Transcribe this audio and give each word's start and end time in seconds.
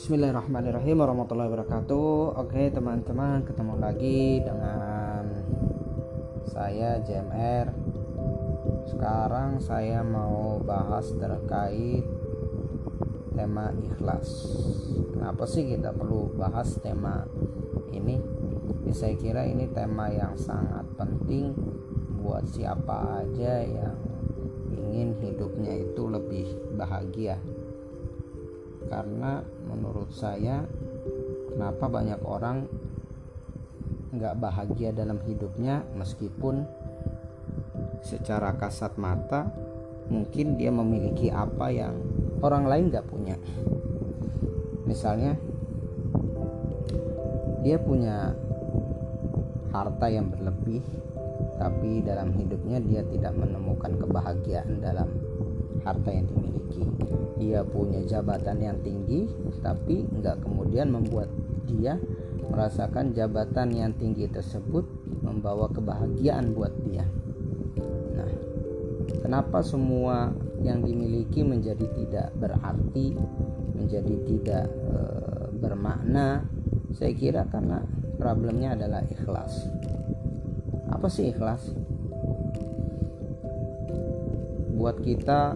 Bismillahirrahmanirrahim 0.00 0.96
warahmatullahi 0.96 1.52
wabarakatuh. 1.52 2.40
Oke 2.40 2.72
teman-teman 2.72 3.44
ketemu 3.44 3.74
lagi 3.76 4.40
dengan 4.40 5.44
saya 6.48 6.96
JMR 7.04 7.68
Sekarang 8.88 9.60
saya 9.60 10.00
mau 10.00 10.56
bahas 10.64 11.04
terkait 11.20 12.08
tema 13.36 13.76
ikhlas. 13.76 14.24
Kenapa 15.12 15.44
sih 15.44 15.68
kita 15.68 15.92
perlu 15.92 16.32
bahas 16.32 16.80
tema 16.80 17.28
ini? 17.92 18.24
Ya, 18.88 18.96
Saya 18.96 19.20
kira 19.20 19.44
ini 19.44 19.68
tema 19.68 20.08
yang 20.08 20.32
sangat 20.40 20.88
penting 20.96 21.52
buat 22.24 22.48
siapa 22.48 23.20
aja 23.20 23.68
yang 23.68 24.00
ingin 24.72 25.12
hidupnya 25.20 25.76
itu 25.76 26.08
lebih 26.08 26.48
bahagia 26.72 27.36
karena 28.90 29.46
menurut 29.70 30.10
saya 30.10 30.66
kenapa 31.54 31.86
banyak 31.86 32.20
orang 32.26 32.66
nggak 34.10 34.34
bahagia 34.42 34.90
dalam 34.90 35.22
hidupnya 35.22 35.86
meskipun 35.94 36.66
secara 38.02 38.58
kasat 38.58 38.98
mata 38.98 39.46
mungkin 40.10 40.58
dia 40.58 40.74
memiliki 40.74 41.30
apa 41.30 41.70
yang 41.70 41.94
orang 42.42 42.66
lain 42.66 42.84
nggak 42.90 43.06
punya. 43.06 43.38
Misalnya 44.90 45.38
dia 47.62 47.78
punya 47.78 48.34
harta 49.70 50.10
yang 50.10 50.34
berlebih 50.34 50.82
tapi 51.62 52.02
dalam 52.02 52.34
hidupnya 52.34 52.82
dia 52.82 53.06
tidak 53.06 53.36
menemukan 53.38 53.94
kebahagiaan 53.94 54.82
dalam 54.82 55.06
harta 55.86 56.10
yang 56.10 56.26
dimiliki 56.26 56.82
dia 57.40 57.64
punya 57.64 58.04
jabatan 58.04 58.60
yang 58.60 58.78
tinggi 58.84 59.24
tapi 59.64 60.04
nggak 60.04 60.44
kemudian 60.44 60.92
membuat 60.92 61.32
dia 61.64 61.96
merasakan 62.50 63.14
jabatan 63.14 63.72
yang 63.72 63.92
tinggi 63.96 64.26
tersebut 64.26 64.84
membawa 65.22 65.70
kebahagiaan 65.70 66.52
buat 66.52 66.74
dia. 66.84 67.06
Nah 68.18 68.30
kenapa 69.22 69.62
semua 69.62 70.34
yang 70.60 70.82
dimiliki 70.82 71.46
menjadi 71.46 71.86
tidak 71.96 72.28
berarti 72.36 73.14
menjadi 73.78 74.14
tidak 74.26 74.66
e, 74.68 74.98
bermakna? 75.56 76.44
Saya 76.90 77.14
kira 77.14 77.46
karena 77.46 77.86
problemnya 78.18 78.74
adalah 78.74 79.06
ikhlas. 79.06 79.70
Apa 80.90 81.06
sih 81.06 81.30
ikhlas? 81.30 81.70
Buat 84.74 84.98
kita 85.06 85.54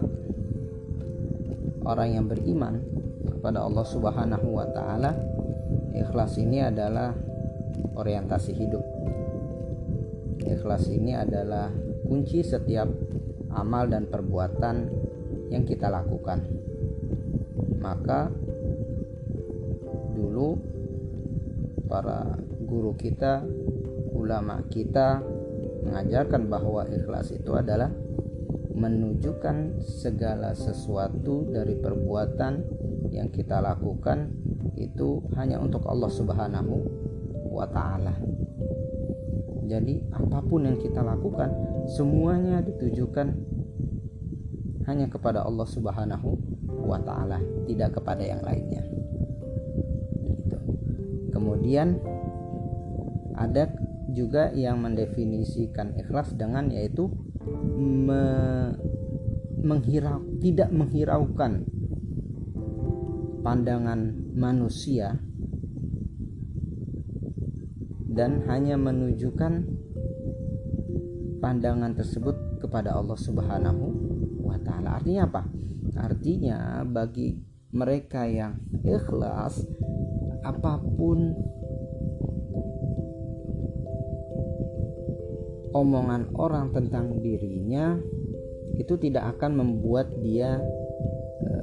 orang 1.85 2.17
yang 2.17 2.25
beriman 2.25 2.81
kepada 3.29 3.61
Allah 3.61 3.85
Subhanahu 3.85 4.47
wa 4.57 4.65
taala 4.73 5.13
ikhlas 5.93 6.35
ini 6.41 6.65
adalah 6.65 7.13
orientasi 7.95 8.51
hidup. 8.51 8.83
Ikhlas 10.45 10.89
ini 10.91 11.15
adalah 11.15 11.71
kunci 12.05 12.43
setiap 12.43 12.89
amal 13.55 13.87
dan 13.87 14.05
perbuatan 14.09 14.75
yang 15.49 15.63
kita 15.63 15.87
lakukan. 15.87 16.43
Maka 17.79 18.29
dulu 20.13 20.57
para 21.85 22.35
guru 22.65 22.97
kita 22.97 23.45
ulama 24.11 24.65
kita 24.73 25.21
mengajarkan 25.85 26.49
bahwa 26.49 26.81
ikhlas 26.89 27.29
itu 27.29 27.53
adalah 27.53 27.93
menunjukkan 28.75 29.79
segala 29.79 30.51
sesuatu 30.51 31.47
dari 31.47 31.79
perbuatan 31.79 32.53
yang 33.15 33.31
kita 33.31 33.63
lakukan 33.63 34.27
itu 34.75 35.23
hanya 35.39 35.63
untuk 35.63 35.87
Allah 35.87 36.11
Subhanahu 36.11 36.75
wa 37.55 37.63
taala. 37.71 38.19
Jadi 39.65 39.97
apa 40.11 40.43
pun 40.43 40.67
yang 40.67 40.77
kita 40.77 41.01
lakukan 41.01 41.49
semuanya 41.95 42.59
ditujukan 42.61 43.33
hanya 44.85 45.07
kepada 45.07 45.41
Allah 45.41 45.65
Subhanahu 45.65 46.37
wa 46.85 46.99
taala, 47.01 47.39
tidak 47.65 47.97
kepada 47.97 48.21
yang 48.21 48.43
lainnya. 48.43 48.83
Gitu. 50.21 50.57
Kemudian 51.31 51.97
ada 53.33 53.71
juga 54.11 54.51
yang 54.53 54.83
mendefinisikan 54.83 55.97
ikhlas 55.97 56.35
dengan 56.35 56.69
yaitu 56.69 57.09
me, 57.75 58.23
menghirau 59.61 60.23
tidak 60.39 60.71
menghiraukan 60.71 61.67
pandangan 63.45 64.15
manusia 64.33 65.19
dan 68.15 68.47
hanya 68.47 68.79
menunjukkan 68.79 69.67
pandangan 71.43 71.93
tersebut 71.93 72.57
kepada 72.63 72.95
Allah 72.95 73.19
Subhanahu 73.19 73.85
wa 74.41 74.57
taala. 74.63 74.97
Artinya 74.97 75.27
apa? 75.27 75.43
Artinya 75.99 76.81
bagi 76.87 77.35
mereka 77.75 78.23
yang 78.23 78.55
ikhlas 78.87 79.67
apa 80.41 80.79
pun 80.79 81.35
omongan 85.75 86.31
orang 86.39 86.71
tentang 86.71 87.19
dirinya 87.19 87.99
itu 88.79 88.95
tidak 88.95 89.35
akan 89.35 89.59
membuat 89.59 90.07
dia 90.23 90.55
e, 91.43 91.53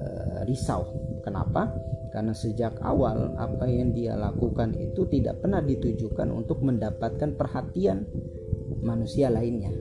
risau. 0.44 0.84
Kenapa? 1.24 1.72
Karena 2.12 2.36
sejak 2.36 2.76
awal 2.84 3.32
apa 3.40 3.64
yang 3.64 3.96
dia 3.96 4.12
lakukan 4.12 4.76
itu 4.76 5.08
tidak 5.08 5.40
pernah 5.40 5.64
ditujukan 5.64 6.28
untuk 6.28 6.60
mendapatkan 6.60 7.32
perhatian 7.40 8.04
manusia 8.84 9.32
lainnya. 9.32 9.72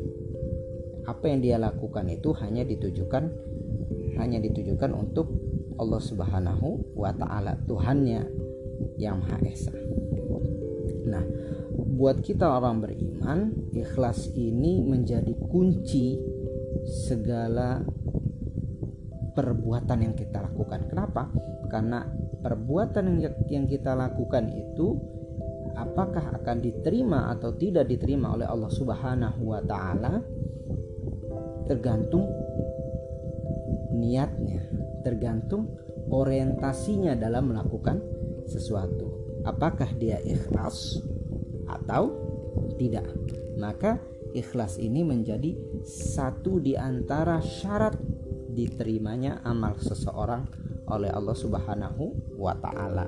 Apa 1.04 1.28
yang 1.28 1.44
dia 1.44 1.60
lakukan 1.60 2.08
itu 2.08 2.32
hanya 2.40 2.64
ditujukan 2.64 3.28
hanya 4.16 4.40
ditujukan 4.40 4.96
untuk 4.96 5.28
Allah 5.76 5.98
Subhanahu 5.98 6.94
wa 6.94 7.12
taala, 7.12 7.58
Tuhannya 7.66 8.22
yang 9.02 9.18
Maha 9.18 9.42
Esa. 9.50 9.74
Nah, 11.10 11.26
buat 11.98 12.22
kita 12.22 12.46
orang 12.46 12.86
beriman, 12.86 13.11
ikhlas 13.72 14.34
ini 14.34 14.82
menjadi 14.82 15.32
kunci 15.48 16.18
segala 17.08 17.82
perbuatan 19.32 20.00
yang 20.12 20.16
kita 20.18 20.44
lakukan. 20.44 20.90
Kenapa? 20.90 21.32
Karena 21.72 22.04
perbuatan 22.42 23.22
yang 23.48 23.66
kita 23.70 23.96
lakukan 23.96 24.52
itu 24.52 24.98
apakah 25.78 26.36
akan 26.42 26.58
diterima 26.60 27.32
atau 27.32 27.56
tidak 27.56 27.88
diterima 27.88 28.36
oleh 28.36 28.48
Allah 28.50 28.72
Subhanahu 28.74 29.42
wa 29.56 29.62
taala 29.64 30.20
tergantung 31.70 32.28
niatnya, 33.96 34.68
tergantung 35.08 35.72
orientasinya 36.12 37.16
dalam 37.16 37.56
melakukan 37.56 38.04
sesuatu. 38.50 39.40
Apakah 39.48 39.96
dia 39.96 40.20
ikhlas 40.20 41.00
atau 41.72 42.31
tidak. 42.80 43.08
Maka 43.60 44.02
ikhlas 44.32 44.80
ini 44.80 45.04
menjadi 45.04 45.56
satu 45.84 46.60
di 46.64 46.74
antara 46.80 47.44
syarat 47.44 48.00
diterimanya 48.52 49.44
amal 49.48 49.80
seseorang 49.80 50.44
oleh 50.92 51.08
Allah 51.08 51.36
Subhanahu 51.36 52.36
wa 52.36 52.52
taala. 52.60 53.08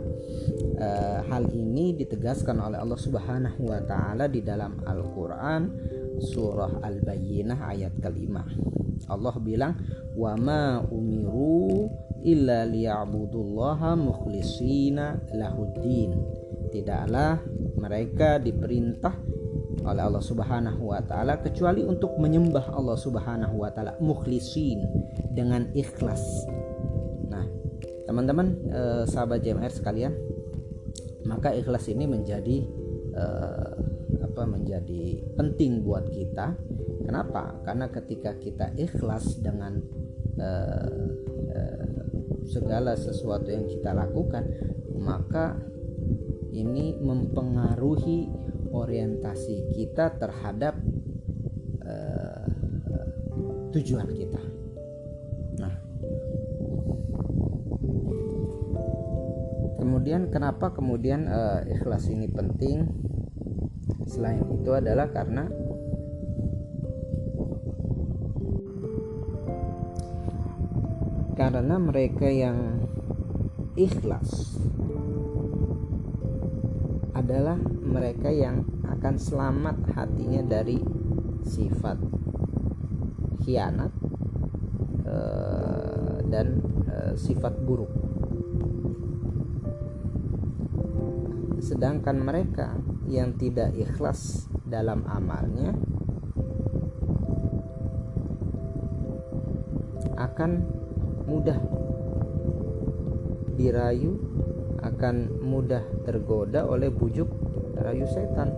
E, 0.79 0.87
hal 1.27 1.51
ini 1.51 1.99
ditegaskan 1.99 2.63
oleh 2.63 2.79
Allah 2.79 2.99
Subhanahu 2.99 3.67
wa 3.67 3.81
taala 3.83 4.31
di 4.31 4.39
dalam 4.39 4.79
Al-Qur'an 4.87 5.67
surah 6.23 6.79
Al-Bayyinah 6.79 7.59
ayat 7.59 7.99
kelima. 7.99 8.47
Allah 9.11 9.35
bilang, 9.43 9.75
"Wa 10.15 10.39
ma 10.39 10.79
umiru 10.79 11.91
illa 12.23 12.63
liya'budullaha 12.63 13.99
mukhlishina 13.99 15.19
lahuddin." 15.35 16.15
Tidaklah 16.71 17.43
mereka 17.83 18.39
diperintah 18.39 19.11
oleh 19.83 20.03
Allah 20.07 20.23
Subhanahu 20.23 20.95
wa 20.95 21.03
taala 21.03 21.43
kecuali 21.43 21.83
untuk 21.83 22.15
menyembah 22.15 22.71
Allah 22.71 22.95
Subhanahu 22.95 23.59
wa 23.59 23.69
taala 23.75 23.99
mukhlisin 23.99 24.79
dengan 25.35 25.67
ikhlas. 25.75 26.23
Nah, 27.27 27.43
teman-teman 28.07 28.47
eh, 28.71 29.03
sahabat 29.03 29.43
JMR 29.43 29.73
sekalian, 29.73 30.15
maka 31.27 31.51
ikhlas 31.51 31.91
ini 31.91 32.07
menjadi 32.07 32.57
eh, 33.11 33.71
apa 34.23 34.43
menjadi 34.47 35.19
penting 35.35 35.83
buat 35.83 36.07
kita. 36.07 36.55
Kenapa? 37.03 37.59
Karena 37.67 37.91
ketika 37.91 38.39
kita 38.39 38.71
ikhlas 38.79 39.43
dengan 39.43 39.83
eh, 40.39 40.89
eh, 41.51 41.85
segala 42.47 42.95
sesuatu 42.95 43.51
yang 43.51 43.67
kita 43.67 43.91
lakukan, 43.91 44.47
maka 44.95 45.59
ini 46.53 46.93
mempengaruhi 47.01 48.29
orientasi 48.69 49.73
kita 49.73 50.13
terhadap 50.21 50.77
uh, 51.81 52.45
tujuan 53.73 54.05
kita. 54.13 54.43
Nah, 55.57 55.73
kemudian 59.81 60.29
kenapa 60.29 60.73
kemudian 60.77 61.25
uh, 61.25 61.65
ikhlas 61.65 62.05
ini 62.09 62.29
penting? 62.29 62.85
Selain 64.05 64.45
itu 64.45 64.69
adalah 64.69 65.09
karena 65.09 65.49
karena 71.33 71.75
mereka 71.81 72.29
yang 72.29 72.85
ikhlas 73.73 74.53
adalah 77.23 77.55
mereka 77.87 78.27
yang 78.27 78.67
akan 78.83 79.15
selamat 79.15 79.95
hatinya 79.95 80.43
dari 80.43 80.75
sifat 81.47 81.95
khianat 83.47 83.91
uh, 85.07 86.19
dan 86.27 86.59
uh, 86.91 87.15
sifat 87.15 87.55
buruk. 87.63 87.87
Sedangkan 91.63 92.19
mereka 92.19 92.75
yang 93.07 93.39
tidak 93.39 93.71
ikhlas 93.71 94.51
dalam 94.67 95.07
amalnya 95.07 95.71
akan 100.19 100.51
mudah 101.23 101.55
dirayu 103.55 104.19
akan 104.83 105.39
mudah 105.39 105.83
tergoda 106.03 106.67
oleh 106.67 106.91
bujuk 106.91 107.31
rayu 107.79 108.03
setan. 108.11 108.51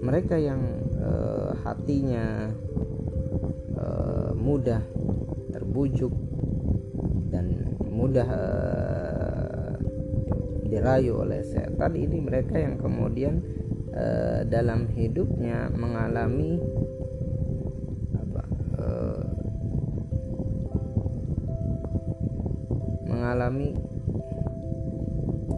Mereka 0.00 0.40
yang 0.40 0.64
uh, 0.96 1.52
hatinya 1.68 2.48
uh, 3.76 4.32
mudah 4.32 4.80
terbujuk 5.52 6.10
dan 7.28 7.76
mudah 7.84 8.24
uh, 8.24 9.76
dirayu 10.64 11.20
oleh 11.20 11.44
setan 11.44 11.92
ini 11.92 12.24
mereka 12.24 12.56
yang 12.56 12.80
kemudian 12.80 13.44
uh, 13.98 14.40
dalam 14.46 14.86
hidupnya 14.94 15.66
mengalami 15.74 16.62
apa 18.14 18.42
uh, 18.78 19.26
mengalami 23.10 23.74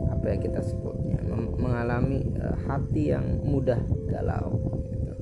apa 0.08 0.24
ya 0.32 0.36
kita 0.40 0.60
sebutnya 0.64 1.20
mengalami 1.60 2.24
uh, 2.40 2.56
hati 2.64 3.12
yang 3.12 3.44
mudah 3.44 3.80
galau 4.08 4.56
gitu. 4.88 5.14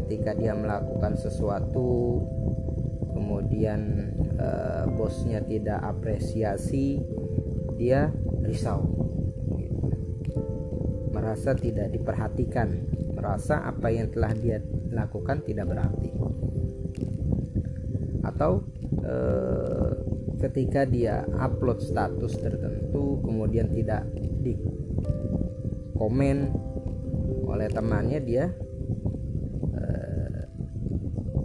ketika 0.00 0.32
dia 0.32 0.56
melakukan 0.56 1.16
sesuatu 1.20 2.24
kemudian 3.12 4.12
uh, 4.36 4.84
bosnya 4.92 5.40
tidak 5.44 5.80
apresiasi 5.80 7.00
dia 7.76 8.08
risau. 8.44 9.05
Merasa 11.16 11.56
tidak 11.56 11.88
diperhatikan. 11.96 12.68
Merasa 13.16 13.64
apa 13.64 13.88
yang 13.88 14.12
telah 14.12 14.36
dia 14.36 14.60
lakukan 14.92 15.40
tidak 15.40 15.72
berarti. 15.72 16.12
Atau 18.20 18.68
uh, 19.00 19.92
ketika 20.36 20.84
dia 20.84 21.24
upload 21.40 21.80
status 21.80 22.36
tertentu 22.36 23.24
kemudian 23.24 23.72
tidak 23.72 24.04
di 24.44 24.52
komen 25.96 26.52
oleh 27.48 27.72
temannya 27.72 28.20
dia 28.20 28.52
uh, 29.72 30.40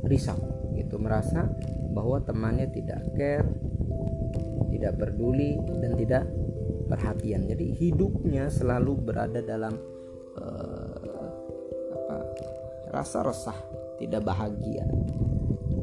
risau 0.03 0.35
gitu. 0.75 1.00
Merasa 1.00 1.47
bahwa 1.95 2.19
temannya 2.19 2.67
tidak 2.75 3.00
care 3.15 3.47
tidak 4.75 4.97
peduli 4.97 5.56
dan 5.79 5.94
tidak 5.95 6.24
perhatian. 6.91 7.47
Jadi 7.47 7.71
hidupnya 7.79 8.51
selalu 8.51 8.99
berada 8.99 9.39
dalam 9.39 9.71
uh, 10.35 11.23
apa 11.95 12.15
rasa 12.91 13.23
resah 13.23 13.59
tidak 13.95 14.27
bahagia. 14.27 14.83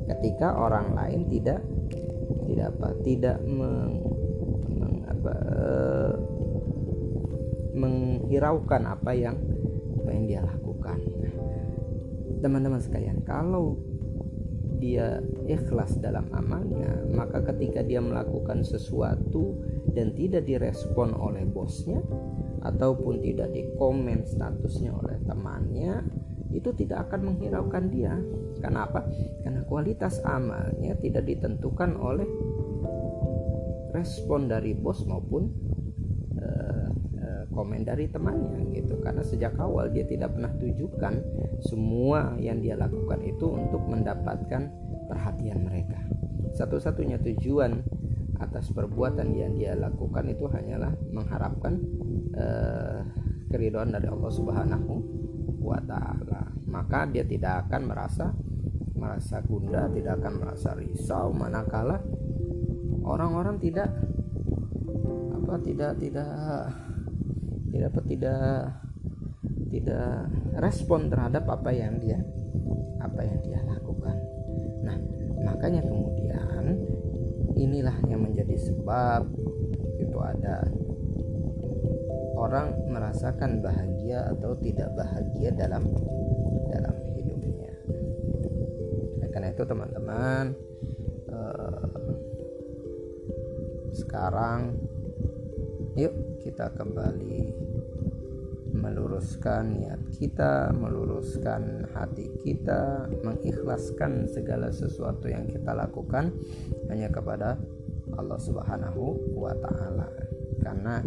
Ketika 0.04 0.52
orang 0.52 0.92
lain 0.92 1.24
tidak 1.32 1.64
tidak 2.44 2.76
apa 2.76 2.88
tidak 3.00 3.36
meng, 3.48 4.04
meng 4.76 4.96
apa 5.08 5.32
uh, 5.32 6.14
menghiraukan 7.72 8.82
apa 8.84 9.10
yang 9.16 9.36
apa 10.04 10.08
yang 10.12 10.24
dia 10.28 10.40
lakukan. 10.44 11.00
Teman-teman 12.38 12.80
sekalian 12.84 13.24
kalau 13.24 13.80
dia 14.76 15.24
ikhlas 15.48 15.96
dalam 15.98 16.28
amalnya 16.30 17.02
maka 17.10 17.40
ketika 17.52 17.80
dia 17.80 18.04
melakukan 18.04 18.60
sesuatu 18.62 19.58
dan 19.96 20.12
tidak 20.12 20.44
direspon 20.44 21.16
oleh 21.16 21.48
bosnya 21.48 22.04
ataupun 22.62 23.24
tidak 23.24 23.50
dikomen 23.54 24.28
statusnya 24.28 24.92
oleh 24.92 25.16
temannya 25.24 26.04
itu 26.52 26.72
tidak 26.72 27.08
akan 27.08 27.32
menghiraukan 27.32 27.84
dia. 27.92 28.14
Kenapa 28.58 29.04
karena 29.44 29.62
kualitas 29.68 30.18
amalnya 30.24 30.96
tidak 30.98 31.28
ditentukan 31.28 31.94
oleh 31.94 32.26
respon 33.94 34.50
dari 34.50 34.74
bos 34.74 35.04
maupun 35.06 35.48
komen 37.58 37.82
dari 37.82 38.06
temannya 38.06 38.70
gitu. 38.70 39.02
Karena 39.02 39.26
sejak 39.26 39.58
awal 39.58 39.90
dia 39.90 40.06
tidak 40.06 40.38
pernah 40.38 40.54
tujukan 40.54 41.14
semua 41.66 42.38
yang 42.38 42.62
dia 42.62 42.78
lakukan 42.78 43.18
itu 43.26 43.50
untuk 43.50 43.82
mendapatkan 43.90 44.70
perhatian 45.10 45.66
mereka. 45.66 45.98
Satu-satunya 46.54 47.18
tujuan 47.18 47.82
atas 48.38 48.70
perbuatan 48.70 49.34
yang 49.34 49.58
dia 49.58 49.74
lakukan 49.74 50.30
itu 50.30 50.46
hanyalah 50.46 50.94
mengharapkan 51.10 51.74
uh, 52.38 53.02
keridhaan 53.50 53.90
dari 53.90 54.06
Allah 54.06 54.30
Subhanahu 54.30 54.94
wa 55.58 55.82
taala. 55.82 56.46
Maka 56.70 57.10
dia 57.10 57.26
tidak 57.26 57.66
akan 57.66 57.82
merasa 57.90 58.30
merasa 58.98 59.38
gundah 59.46 59.86
tidak 59.94 60.18
akan 60.20 60.34
merasa 60.42 60.74
risau 60.74 61.30
manakala 61.30 62.02
orang-orang 63.06 63.56
tidak 63.62 63.88
apa 65.32 65.54
tidak 65.62 65.96
tidak 66.02 66.28
tidak 67.72 67.88
apa 67.94 68.00
tidak 68.08 68.44
tidak 69.68 70.10
respon 70.58 71.12
terhadap 71.12 71.44
apa 71.48 71.70
yang 71.70 72.00
dia 72.00 72.18
apa 72.98 73.20
yang 73.22 73.38
dia 73.44 73.60
lakukan. 73.62 74.16
Nah, 74.82 74.98
makanya 75.44 75.84
kemudian 75.84 76.64
inilah 77.54 77.94
yang 78.10 78.24
menjadi 78.24 78.56
sebab 78.58 79.28
itu 79.98 80.18
ada 80.18 80.66
orang 82.38 82.74
merasakan 82.86 83.58
bahagia 83.62 84.30
atau 84.34 84.54
tidak 84.62 84.88
bahagia 84.94 85.50
dalam 85.54 85.90
dalam 86.70 86.94
hidupnya. 87.18 87.72
Nah, 89.22 89.28
karena 89.30 89.48
itu 89.50 89.62
teman-teman 89.66 90.44
eh, 91.28 91.86
sekarang 93.98 94.78
yuk 95.98 96.14
kita 96.46 96.70
kembali 96.78 97.50
meluruskan 98.78 99.82
niat 99.82 99.98
kita, 100.14 100.70
meluruskan 100.70 101.90
hati 101.90 102.30
kita, 102.46 103.10
mengikhlaskan 103.26 104.30
segala 104.30 104.70
sesuatu 104.70 105.26
yang 105.26 105.50
kita 105.50 105.74
lakukan 105.74 106.30
hanya 106.86 107.10
kepada 107.10 107.58
Allah 108.14 108.38
Subhanahu 108.38 109.34
wa 109.34 109.50
taala. 109.58 110.06
Karena 110.62 111.02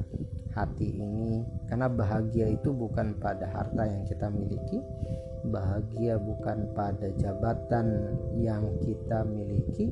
hati 0.52 1.00
ini 1.00 1.44
karena 1.72 1.88
bahagia 1.88 2.52
itu 2.52 2.76
bukan 2.76 3.16
pada 3.20 3.48
harta 3.48 3.88
yang 3.88 4.04
kita 4.08 4.28
miliki, 4.28 4.84
bahagia 5.48 6.20
bukan 6.20 6.70
pada 6.76 7.08
jabatan 7.16 8.16
yang 8.38 8.64
kita 8.84 9.24
miliki, 9.26 9.90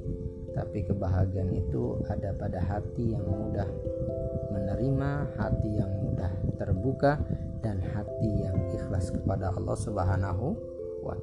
tapi 0.53 0.83
kebahagiaan 0.83 1.51
itu 1.55 1.99
ada 2.11 2.35
pada 2.35 2.59
hati 2.59 3.15
yang 3.15 3.23
mudah 3.23 3.67
menerima, 4.51 5.11
hati 5.39 5.69
yang 5.79 5.91
mudah 6.03 6.31
terbuka 6.59 7.17
dan 7.63 7.79
hati 7.79 8.43
yang 8.43 8.55
ikhlas 8.75 9.11
kepada 9.15 9.55
Allah 9.55 9.77
Subhanahu 9.79 10.55
wa. 11.03 11.15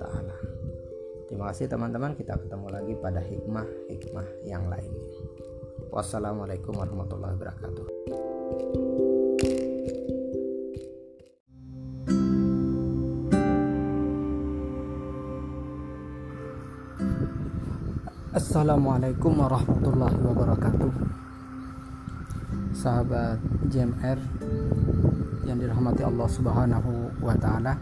Terima 1.27 1.51
kasih 1.51 1.67
teman-teman, 1.67 2.15
kita 2.15 2.39
ketemu 2.39 2.67
lagi 2.71 2.95
pada 3.03 3.19
hikmah-hikmah 3.19 4.47
yang 4.47 4.71
lainnya. 4.71 5.05
Wassalamualaikum 5.91 6.79
warahmatullahi 6.79 7.35
wabarakatuh. 7.35 7.87
Assalamualaikum 18.37 19.33
warahmatullahi 19.33 20.21
wabarakatuh 20.21 20.93
Sahabat 22.77 23.41
JMR 23.73 24.21
Yang 25.49 25.65
dirahmati 25.65 26.05
Allah 26.05 26.29
subhanahu 26.29 27.17
wa 27.17 27.33
ta'ala 27.33 27.81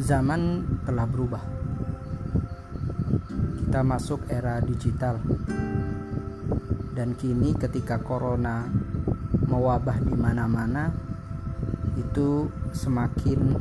zaman 0.00 0.64
telah 0.88 1.04
berubah. 1.04 1.44
Kita 3.60 3.84
masuk 3.84 4.24
era 4.32 4.56
digital. 4.64 5.20
Dan 6.96 7.20
kini 7.20 7.52
ketika 7.52 8.00
corona 8.00 8.64
mewabah 9.44 10.00
di 10.00 10.16
mana-mana 10.16 10.88
itu 12.00 12.48
semakin 12.72 13.60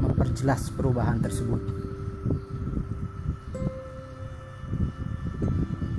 memperjelas 0.00 0.72
perubahan 0.72 1.20
tersebut. 1.20 1.87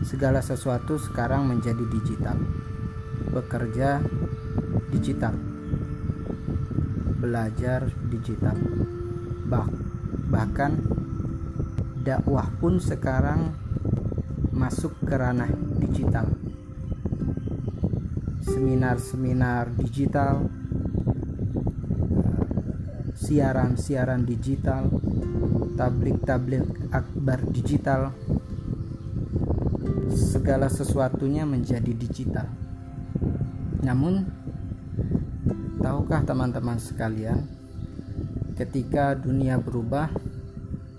Segala 0.09 0.41
sesuatu 0.41 0.97
sekarang 0.97 1.45
menjadi 1.45 1.85
digital. 1.85 2.41
Bekerja 3.29 4.01
digital 4.89 5.37
belajar 7.19 7.91
digital. 8.07 8.55
Bah, 9.45 9.67
bahkan 10.31 10.79
dakwah 11.99 12.47
pun 12.57 12.79
sekarang 12.79 13.51
masuk 14.55 14.95
ke 15.03 15.13
ranah 15.19 15.51
digital. 15.83 16.31
Seminar-seminar 18.47 19.75
digital, 19.77 20.47
siaran-siaran 23.19 24.23
digital, 24.23 24.87
tablik-tablik 25.75 26.65
akbar 26.95 27.43
digital, 27.51 28.15
segala 30.19 30.67
sesuatunya 30.67 31.47
menjadi 31.47 31.95
digital. 31.95 32.51
Namun 33.79 34.27
Tahukah 35.79 36.27
teman-teman 36.27 36.75
sekalian, 36.75 37.47
ketika 38.59 39.15
dunia 39.15 39.55
berubah, 39.63 40.11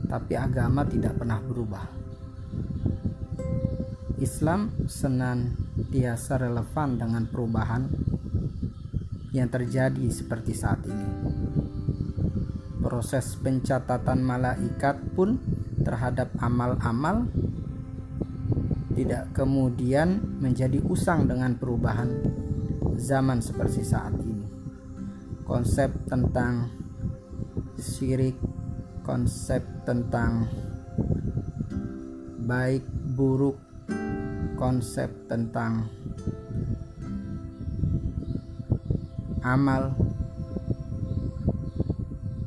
tapi 0.08 0.40
agama 0.40 0.88
tidak 0.88 1.20
pernah 1.20 1.36
berubah. 1.36 1.84
Islam 4.24 4.72
senantiasa 4.88 6.40
relevan 6.40 6.96
dengan 6.96 7.28
perubahan 7.28 7.92
yang 9.36 9.52
terjadi 9.52 10.08
seperti 10.08 10.56
saat 10.56 10.80
ini. 10.88 11.08
Proses 12.80 13.36
pencatatan 13.36 14.24
malaikat 14.24 14.96
pun 15.12 15.36
terhadap 15.84 16.32
amal-amal 16.40 17.28
tidak 19.00 19.32
kemudian 19.32 20.20
menjadi 20.44 20.76
usang 20.84 21.24
dengan 21.24 21.56
perubahan 21.56 22.20
zaman 23.00 23.40
seperti 23.40 23.80
saat 23.80 24.12
ini 24.20 24.44
konsep 25.48 25.88
tentang 26.04 26.68
syirik, 27.80 28.36
konsep 29.02 29.64
tentang 29.82 30.46
baik 32.44 32.84
buruk, 33.16 33.56
konsep 34.60 35.08
tentang 35.26 35.88
amal 39.40 39.96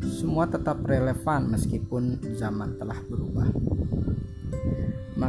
semua 0.06 0.48
tetap 0.48 0.80
relevan 0.88 1.52
meskipun 1.52 2.24
zaman 2.40 2.80
telah 2.80 3.04
berubah. 3.12 3.73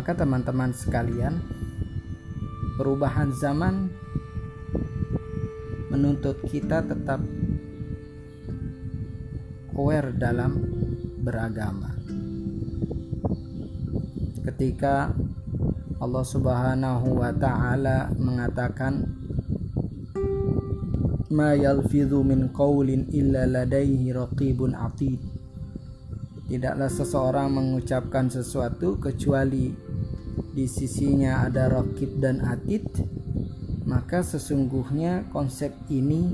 Maka 0.04 0.20
teman-teman 0.20 0.68
sekalian, 0.76 1.40
perubahan 2.76 3.32
zaman 3.32 3.88
menuntut 5.88 6.44
kita 6.44 6.84
tetap 6.84 7.24
aware 9.72 10.12
dalam 10.12 10.60
beragama. 11.24 11.96
Ketika 14.44 15.16
Allah 15.96 16.24
Subhanahu 16.28 17.24
wa 17.24 17.32
taala 17.32 18.12
mengatakan 18.20 19.08
ma 21.32 21.56
yalfidhu 21.56 22.20
min 22.20 22.52
qawlin 22.52 23.08
illa 23.08 23.48
ladaihi 23.48 24.12
raqibun 24.12 24.76
atid 24.76 25.16
tidaklah 26.44 26.92
seseorang 26.92 27.56
mengucapkan 27.56 28.28
sesuatu 28.28 29.00
kecuali 29.00 29.93
di 30.54 30.70
sisinya 30.70 31.50
ada 31.50 31.66
raqib 31.66 32.22
dan 32.22 32.38
atid 32.46 32.86
maka 33.84 34.24
sesungguhnya 34.24 35.28
konsep 35.28 35.74
ini 35.92 36.32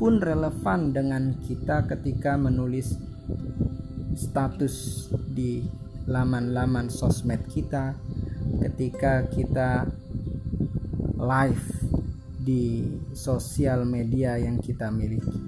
pun 0.00 0.18
relevan 0.18 0.90
dengan 0.90 1.36
kita 1.44 1.84
ketika 1.84 2.40
menulis 2.40 2.96
status 4.16 5.06
di 5.30 5.62
laman-laman 6.08 6.90
sosmed 6.90 7.46
kita, 7.46 7.94
ketika 8.58 9.28
kita 9.30 9.86
live 11.14 11.66
di 12.42 12.82
sosial 13.14 13.86
media 13.86 14.40
yang 14.40 14.58
kita 14.58 14.90
miliki. 14.90 15.38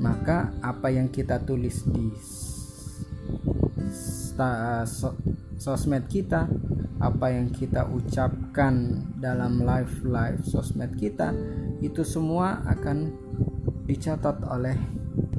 Maka 0.00 0.50
apa 0.64 0.88
yang 0.90 1.12
kita 1.12 1.38
tulis 1.44 1.84
di 1.86 2.08
sosmed 5.60 6.08
kita, 6.08 6.48
apa 7.00 7.32
yang 7.32 7.48
kita 7.48 7.88
ucapkan 7.88 9.00
dalam 9.16 9.64
live 9.64 10.04
live 10.04 10.44
sosmed 10.44 10.92
kita, 11.00 11.32
itu 11.80 12.04
semua 12.04 12.60
akan 12.68 13.08
dicatat 13.88 14.44
oleh 14.44 14.76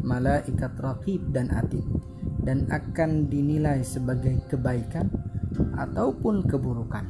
malaikat 0.02 0.74
raqib 0.82 1.22
dan 1.30 1.54
atid 1.54 1.86
dan 2.42 2.66
akan 2.74 3.30
dinilai 3.30 3.86
sebagai 3.86 4.42
kebaikan 4.50 5.06
ataupun 5.78 6.50
keburukan. 6.50 7.06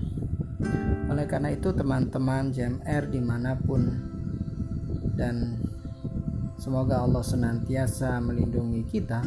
Oleh 1.07 1.25
karena 1.25 1.55
itu 1.55 1.71
teman-teman 1.71 2.51
JMR 2.51 3.07
di 3.07 3.23
mana 3.23 3.55
pun 3.55 3.87
dan 5.15 5.63
semoga 6.59 6.99
Allah 7.03 7.23
senantiasa 7.23 8.19
melindungi 8.19 8.83
kita. 8.83 9.23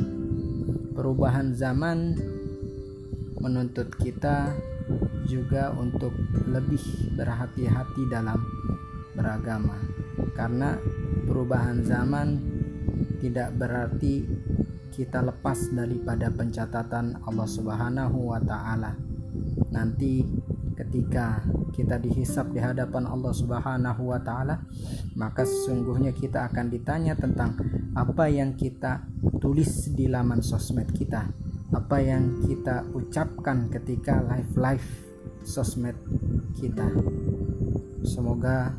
Perubahan 0.94 1.56
zaman 1.56 2.14
menuntut 3.40 3.90
kita 3.98 4.54
juga 5.24 5.72
untuk 5.74 6.12
lebih 6.46 7.14
berhati-hati 7.16 8.02
dalam 8.08 8.38
beragama 9.14 9.78
karena 10.34 10.76
perubahan 11.24 11.80
zaman 11.86 12.28
tidak 13.22 13.54
berarti 13.56 14.26
kita 14.94 15.24
lepas 15.26 15.74
daripada 15.74 16.30
pencatatan 16.30 17.18
Allah 17.26 17.48
Subhanahu 17.48 18.30
wa 18.30 18.38
taala. 18.38 18.94
Nanti 19.74 20.22
ketika 20.78 21.42
kita 21.74 21.98
dihisap 21.98 22.54
di 22.54 22.62
hadapan 22.62 23.10
Allah 23.10 23.34
Subhanahu 23.34 24.14
wa 24.14 24.20
taala, 24.22 24.62
maka 25.18 25.42
sesungguhnya 25.42 26.14
kita 26.14 26.46
akan 26.46 26.70
ditanya 26.70 27.18
tentang 27.18 27.58
apa 27.94 28.30
yang 28.30 28.54
kita 28.54 29.02
tulis 29.42 29.90
di 29.94 30.06
laman 30.06 30.38
sosmed 30.38 30.94
kita, 30.94 31.26
apa 31.74 31.96
yang 31.98 32.44
kita 32.46 32.86
ucapkan 32.94 33.66
ketika 33.70 34.22
live-live 34.22 35.13
sosmed 35.44 35.94
kita. 36.56 36.88
Semoga 38.04 38.72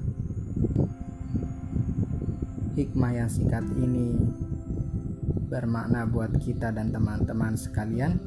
hikmah 2.76 3.12
yang 3.14 3.30
singkat 3.30 3.64
ini 3.78 4.18
bermakna 5.48 6.10
buat 6.10 6.34
kita 6.42 6.74
dan 6.74 6.92
teman-teman 6.92 7.56
sekalian. 7.56 8.18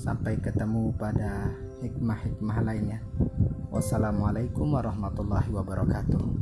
Sampai 0.00 0.40
ketemu 0.40 0.96
pada 0.96 1.52
hikmah-hikmah 1.84 2.58
lainnya. 2.64 3.04
Wassalamualaikum 3.68 4.72
warahmatullahi 4.72 5.52
wabarakatuh. 5.52 6.39